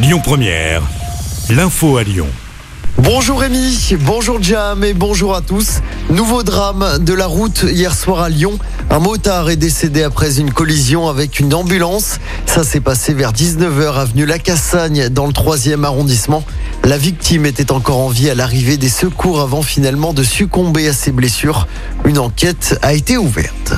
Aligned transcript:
Lyon 0.00 0.20
Première, 0.22 0.82
l'info 1.50 1.96
à 1.96 2.04
Lyon. 2.04 2.28
Bonjour 2.98 3.40
Rémi, 3.40 3.96
bonjour 3.98 4.40
Jam 4.40 4.84
et 4.84 4.94
bonjour 4.94 5.34
à 5.34 5.40
tous. 5.40 5.80
Nouveau 6.08 6.44
drame 6.44 6.98
de 7.00 7.12
la 7.12 7.26
route 7.26 7.64
hier 7.68 7.92
soir 7.92 8.20
à 8.20 8.28
Lyon. 8.28 8.60
Un 8.90 9.00
motard 9.00 9.50
est 9.50 9.56
décédé 9.56 10.04
après 10.04 10.38
une 10.38 10.52
collision 10.52 11.08
avec 11.08 11.40
une 11.40 11.52
ambulance. 11.52 12.20
Ça 12.46 12.62
s'est 12.62 12.80
passé 12.80 13.12
vers 13.12 13.32
19h 13.32 13.94
avenue 13.94 14.24
Lacassagne 14.24 15.08
dans 15.08 15.26
le 15.26 15.32
3e 15.32 15.82
arrondissement. 15.82 16.44
La 16.84 16.96
victime 16.96 17.44
était 17.44 17.72
encore 17.72 17.98
en 17.98 18.08
vie 18.08 18.30
à 18.30 18.36
l'arrivée 18.36 18.76
des 18.76 18.88
secours 18.88 19.40
avant 19.40 19.62
finalement 19.62 20.12
de 20.12 20.22
succomber 20.22 20.86
à 20.86 20.92
ses 20.92 21.10
blessures. 21.10 21.66
Une 22.04 22.20
enquête 22.20 22.78
a 22.82 22.92
été 22.92 23.18
ouverte. 23.18 23.74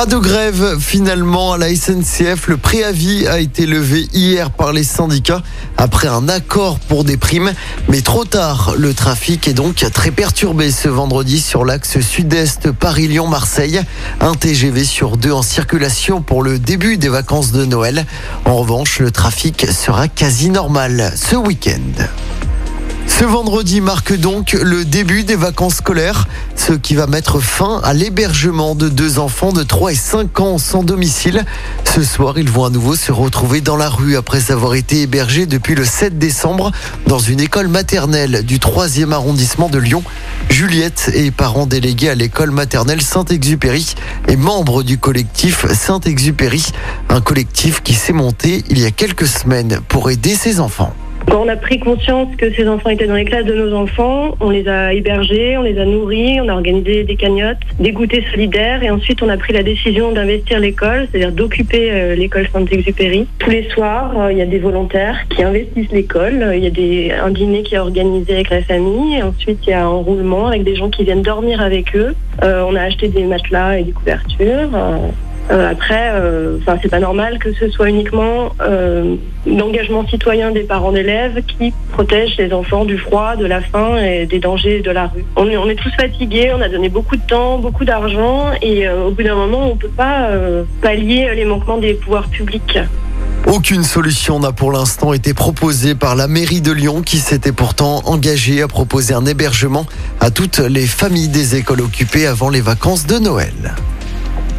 Pas 0.00 0.06
de 0.06 0.16
grève 0.16 0.78
finalement 0.80 1.52
à 1.52 1.58
la 1.58 1.76
SNCF. 1.76 2.46
Le 2.46 2.56
préavis 2.56 3.26
a 3.26 3.38
été 3.38 3.66
levé 3.66 4.08
hier 4.14 4.50
par 4.50 4.72
les 4.72 4.82
syndicats 4.82 5.42
après 5.76 6.08
un 6.08 6.26
accord 6.26 6.78
pour 6.78 7.04
des 7.04 7.18
primes. 7.18 7.52
Mais 7.90 8.00
trop 8.00 8.24
tard, 8.24 8.72
le 8.78 8.94
trafic 8.94 9.46
est 9.46 9.52
donc 9.52 9.84
très 9.92 10.10
perturbé 10.10 10.70
ce 10.70 10.88
vendredi 10.88 11.38
sur 11.38 11.66
l'axe 11.66 12.00
sud-est 12.00 12.72
Paris-Lyon-Marseille. 12.72 13.82
Un 14.22 14.32
TGV 14.32 14.84
sur 14.84 15.18
deux 15.18 15.32
en 15.32 15.42
circulation 15.42 16.22
pour 16.22 16.42
le 16.42 16.58
début 16.58 16.96
des 16.96 17.10
vacances 17.10 17.52
de 17.52 17.66
Noël. 17.66 18.06
En 18.46 18.56
revanche, 18.56 19.00
le 19.00 19.10
trafic 19.10 19.66
sera 19.70 20.08
quasi 20.08 20.48
normal 20.48 21.12
ce 21.14 21.36
week-end. 21.36 22.06
Ce 23.20 23.26
vendredi 23.26 23.82
marque 23.82 24.14
donc 24.14 24.52
le 24.54 24.86
début 24.86 25.24
des 25.24 25.36
vacances 25.36 25.74
scolaires, 25.74 26.26
ce 26.56 26.72
qui 26.72 26.94
va 26.94 27.06
mettre 27.06 27.38
fin 27.38 27.78
à 27.84 27.92
l'hébergement 27.92 28.74
de 28.74 28.88
deux 28.88 29.18
enfants 29.18 29.52
de 29.52 29.62
3 29.62 29.92
et 29.92 29.94
5 29.94 30.40
ans 30.40 30.56
sans 30.56 30.82
domicile. 30.82 31.44
Ce 31.84 32.02
soir, 32.02 32.38
ils 32.38 32.48
vont 32.48 32.64
à 32.64 32.70
nouveau 32.70 32.96
se 32.96 33.12
retrouver 33.12 33.60
dans 33.60 33.76
la 33.76 33.90
rue 33.90 34.16
après 34.16 34.50
avoir 34.50 34.72
été 34.74 35.02
hébergés 35.02 35.44
depuis 35.44 35.74
le 35.74 35.84
7 35.84 36.16
décembre 36.16 36.72
dans 37.08 37.18
une 37.18 37.40
école 37.40 37.68
maternelle 37.68 38.42
du 38.42 38.56
3e 38.56 39.12
arrondissement 39.12 39.68
de 39.68 39.78
Lyon. 39.78 40.02
Juliette 40.48 41.10
est 41.12 41.30
parent 41.30 41.66
délégué 41.66 42.08
à 42.08 42.14
l'école 42.14 42.52
maternelle 42.52 43.02
Saint-Exupéry 43.02 43.96
et 44.28 44.36
membre 44.36 44.82
du 44.82 44.96
collectif 44.96 45.70
Saint-Exupéry, 45.70 46.72
un 47.10 47.20
collectif 47.20 47.82
qui 47.82 47.92
s'est 47.92 48.14
monté 48.14 48.64
il 48.70 48.78
y 48.78 48.86
a 48.86 48.90
quelques 48.90 49.26
semaines 49.26 49.80
pour 49.88 50.08
aider 50.08 50.34
ses 50.34 50.58
enfants. 50.58 50.94
On 51.32 51.48
a 51.48 51.56
pris 51.56 51.78
conscience 51.78 52.34
que 52.36 52.52
ces 52.52 52.68
enfants 52.68 52.90
étaient 52.90 53.06
dans 53.06 53.14
les 53.14 53.24
classes 53.24 53.44
de 53.44 53.54
nos 53.54 53.74
enfants, 53.74 54.36
on 54.40 54.50
les 54.50 54.66
a 54.68 54.92
hébergés, 54.92 55.56
on 55.56 55.62
les 55.62 55.78
a 55.78 55.84
nourris, 55.84 56.40
on 56.40 56.48
a 56.48 56.54
organisé 56.54 57.04
des 57.04 57.16
cagnottes, 57.16 57.58
des 57.78 57.92
goûters 57.92 58.24
solidaires 58.30 58.82
et 58.82 58.90
ensuite 58.90 59.22
on 59.22 59.28
a 59.28 59.36
pris 59.36 59.52
la 59.52 59.62
décision 59.62 60.12
d'investir 60.12 60.58
l'école, 60.58 61.06
c'est-à-dire 61.10 61.32
d'occuper 61.32 61.90
euh, 61.90 62.14
l'école 62.16 62.48
Saint-Exupéry. 62.52 63.26
Tous 63.38 63.50
les 63.50 63.68
soirs, 63.70 64.12
euh, 64.18 64.32
il 64.32 64.38
y 64.38 64.42
a 64.42 64.46
des 64.46 64.58
volontaires 64.58 65.16
qui 65.30 65.42
investissent 65.42 65.92
l'école, 65.92 66.52
il 66.54 66.64
y 66.64 67.10
a 67.10 67.24
un 67.24 67.30
dîner 67.30 67.62
qui 67.62 67.76
est 67.76 67.78
organisé 67.78 68.34
avec 68.34 68.50
la 68.50 68.62
famille, 68.62 69.16
et 69.16 69.22
ensuite 69.22 69.60
il 69.66 69.70
y 69.70 69.72
a 69.72 69.84
un 69.84 69.88
roulement 69.88 70.48
avec 70.48 70.64
des 70.64 70.74
gens 70.74 70.90
qui 70.90 71.04
viennent 71.04 71.22
dormir 71.22 71.60
avec 71.60 71.94
eux. 71.94 72.14
Euh, 72.42 72.64
on 72.68 72.74
a 72.74 72.82
acheté 72.82 73.08
des 73.08 73.24
matelas 73.24 73.78
et 73.78 73.84
des 73.84 73.92
couvertures. 73.92 74.70
Euh, 75.50 75.70
après, 75.70 76.12
euh, 76.12 76.58
c'est 76.82 76.88
pas 76.88 77.00
normal 77.00 77.38
que 77.38 77.52
ce 77.52 77.68
soit 77.70 77.88
uniquement 77.88 78.54
euh, 78.60 79.16
l'engagement 79.46 80.06
citoyen 80.06 80.52
des 80.52 80.62
parents 80.62 80.92
d'élèves 80.92 81.42
qui 81.44 81.72
protège 81.92 82.36
les 82.38 82.52
enfants 82.52 82.84
du 82.84 82.96
froid, 82.98 83.34
de 83.36 83.46
la 83.46 83.60
faim 83.60 83.96
et 83.96 84.26
des 84.26 84.38
dangers 84.38 84.80
de 84.80 84.90
la 84.90 85.08
rue. 85.08 85.24
On 85.36 85.48
est, 85.48 85.56
on 85.56 85.68
est 85.68 85.74
tous 85.74 85.92
fatigués, 85.96 86.52
on 86.56 86.60
a 86.60 86.68
donné 86.68 86.88
beaucoup 86.88 87.16
de 87.16 87.26
temps, 87.26 87.58
beaucoup 87.58 87.84
d'argent 87.84 88.50
et 88.62 88.88
au 88.88 89.10
bout 89.10 89.22
d'un 89.22 89.34
moment, 89.34 89.70
on 89.72 89.76
peut 89.76 89.88
pas 89.88 90.28
pallier 90.82 91.30
les 91.34 91.44
manquements 91.44 91.78
des 91.78 91.94
pouvoirs 91.94 92.28
publics. 92.28 92.78
Aucune 93.46 93.82
solution 93.82 94.38
n'a 94.38 94.52
pour 94.52 94.70
l'instant 94.70 95.12
été 95.12 95.34
proposée 95.34 95.94
par 95.94 96.14
la 96.14 96.28
mairie 96.28 96.60
de 96.60 96.72
Lyon 96.72 97.02
qui 97.02 97.18
s'était 97.18 97.52
pourtant 97.52 98.02
engagée 98.04 98.62
à 98.62 98.68
proposer 98.68 99.14
un 99.14 99.26
hébergement 99.26 99.86
à 100.20 100.30
toutes 100.30 100.58
les 100.58 100.86
familles 100.86 101.28
des 101.28 101.56
écoles 101.56 101.80
occupées 101.80 102.26
avant 102.26 102.50
les 102.50 102.60
vacances 102.60 103.06
de 103.06 103.18
Noël. 103.18 103.74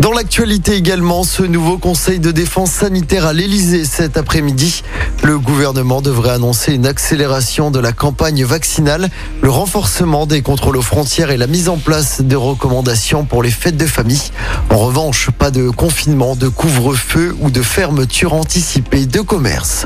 Dans 0.01 0.13
l'actualité 0.13 0.73
également, 0.73 1.23
ce 1.23 1.43
nouveau 1.43 1.77
conseil 1.77 2.19
de 2.19 2.31
défense 2.31 2.71
sanitaire 2.71 3.27
à 3.27 3.33
l'Elysée 3.33 3.85
cet 3.85 4.17
après-midi. 4.17 4.81
Le 5.21 5.37
gouvernement 5.37 6.01
devrait 6.01 6.31
annoncer 6.31 6.73
une 6.73 6.87
accélération 6.87 7.69
de 7.69 7.79
la 7.79 7.91
campagne 7.91 8.43
vaccinale, 8.43 9.11
le 9.43 9.51
renforcement 9.51 10.25
des 10.25 10.41
contrôles 10.41 10.77
aux 10.77 10.81
frontières 10.81 11.29
et 11.29 11.37
la 11.37 11.45
mise 11.45 11.69
en 11.69 11.77
place 11.77 12.21
de 12.21 12.35
recommandations 12.35 13.25
pour 13.25 13.43
les 13.43 13.51
fêtes 13.51 13.77
de 13.77 13.85
famille. 13.85 14.31
En 14.71 14.77
revanche, 14.77 15.29
pas 15.29 15.51
de 15.51 15.69
confinement, 15.69 16.35
de 16.35 16.47
couvre-feu 16.47 17.35
ou 17.39 17.51
de 17.51 17.61
fermeture 17.61 18.33
anticipée 18.33 19.05
de 19.05 19.21
commerce. 19.21 19.85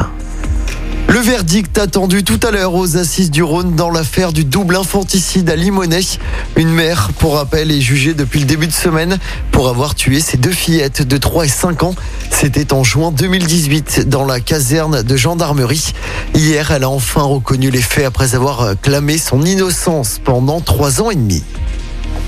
Le 1.15 1.21
verdict 1.21 1.77
attendu 1.77 2.25
tout 2.25 2.41
à 2.45 2.51
l'heure 2.51 2.73
aux 2.73 2.97
assises 2.97 3.31
du 3.31 3.41
Rhône 3.41 3.73
dans 3.73 3.89
l'affaire 3.89 4.33
du 4.33 4.43
double 4.43 4.75
infanticide 4.75 5.49
à 5.49 5.55
Limonest. 5.55 6.19
Une 6.57 6.67
mère, 6.67 7.11
pour 7.17 7.35
rappel, 7.35 7.71
est 7.71 7.79
jugée 7.79 8.13
depuis 8.13 8.41
le 8.41 8.45
début 8.45 8.67
de 8.67 8.73
semaine 8.73 9.17
pour 9.53 9.69
avoir 9.69 9.95
tué 9.95 10.19
ses 10.19 10.35
deux 10.35 10.51
fillettes 10.51 11.03
de 11.03 11.15
3 11.15 11.45
et 11.45 11.47
5 11.47 11.83
ans. 11.83 11.95
C'était 12.31 12.73
en 12.73 12.83
juin 12.83 13.13
2018 13.13 14.09
dans 14.09 14.25
la 14.25 14.41
caserne 14.41 15.03
de 15.03 15.15
gendarmerie. 15.15 15.93
Hier, 16.33 16.69
elle 16.71 16.83
a 16.83 16.89
enfin 16.89 17.21
reconnu 17.21 17.71
les 17.71 17.81
faits 17.81 18.07
après 18.07 18.35
avoir 18.35 18.75
clamé 18.81 19.17
son 19.17 19.41
innocence 19.45 20.19
pendant 20.21 20.59
3 20.59 21.01
ans 21.01 21.11
et 21.11 21.15
demi. 21.15 21.43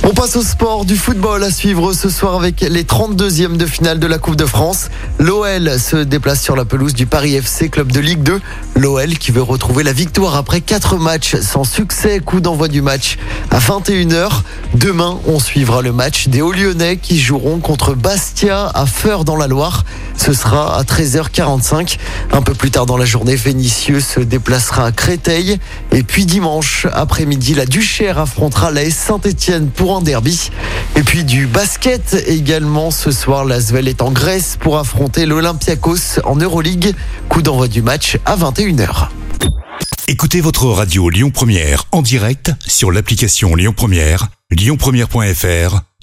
On 0.10 0.14
passe 0.14 0.38
au 0.38 0.42
sport 0.42 0.86
du 0.86 0.96
football 0.96 1.44
à 1.44 1.52
suivre 1.52 1.92
ce 1.92 2.10
soir 2.10 2.36
avec 2.36 2.62
les 2.62 2.86
32e 2.86 3.58
de 3.58 3.66
finale 3.66 4.00
de 4.00 4.08
la 4.08 4.18
Coupe 4.18 4.38
de 4.38 4.46
France. 4.46 4.88
L'OL 5.20 5.78
se 5.78 5.98
déplace 5.98 6.42
sur 6.42 6.56
la 6.56 6.64
pelouse 6.64 6.94
du 6.94 7.06
Paris 7.06 7.36
FC, 7.36 7.68
club 7.68 7.92
de 7.92 8.00
Ligue 8.00 8.24
2. 8.24 8.40
L'OL 8.78 9.18
qui 9.18 9.32
veut 9.32 9.42
retrouver 9.42 9.84
la 9.84 9.92
victoire 9.92 10.38
après 10.38 10.62
4 10.62 10.96
matchs 10.96 11.36
sans 11.42 11.66
succès. 11.66 12.22
Coup 12.22 12.40
d'envoi 12.40 12.70
du 12.70 12.82
match 12.82 13.18
à 13.52 13.60
21h. 13.60 14.30
Demain, 14.76 15.20
on 15.26 15.40
suivra 15.40 15.82
le 15.82 15.92
match 15.92 16.30
des 16.30 16.42
Hauts-Lyonnais 16.42 16.96
qui 16.96 17.20
joueront 17.20 17.60
contre 17.60 17.94
Bastia 17.94 18.72
à 18.74 18.86
Feur 18.86 19.26
dans 19.26 19.36
la 19.36 19.48
Loire. 19.48 19.84
Ce 20.18 20.34
sera 20.34 20.78
à 20.78 20.84
13h45. 20.84 21.98
Un 22.34 22.42
peu 22.42 22.54
plus 22.54 22.72
tard 22.72 22.86
dans 22.86 22.98
la 22.98 23.06
journée, 23.06 23.36
Vénitieux 23.36 24.00
se 24.00 24.20
déplacera 24.20 24.86
à 24.86 24.92
Créteil. 24.92 25.58
Et 25.92 26.04
puis 26.04 26.26
dimanche 26.26 26.88
après-midi, 26.92 27.54
la 27.54 27.66
Duchère 27.66 28.20
affrontera 28.20 28.72
la 28.72 28.90
Saint-Etienne 28.90 29.70
pour 29.70 29.96
un 29.96 30.02
derby. 30.02 30.52
Et 30.96 31.04
puis 31.04 31.24
du 31.24 31.48
basket 31.48 32.24
également 32.28 32.92
ce 32.92 33.12
soir. 33.12 33.46
L'Asvel 33.46 33.88
est 33.88 34.02
en 34.02 34.12
Grèce 34.12 34.58
pour 34.60 34.78
affronter 34.78 35.26
l'Olympiakos 35.26 36.20
en 36.26 36.36
Euroleague. 36.36 36.94
Coup 37.30 37.42
d'envoi 37.42 37.68
du 37.68 37.82
match 37.82 38.18
à 38.26 38.36
21h. 38.36 39.10
Écoutez 40.10 40.42
votre 40.42 40.66
radio 40.68 41.10
Lyon 41.10 41.32
Première 41.32 41.84
en 41.92 42.02
direct 42.02 42.52
sur 42.66 42.92
l'application 42.92 43.56
Lyon 43.56 43.74
Première, 43.76 44.28
lyonpremière.fr 44.52 45.87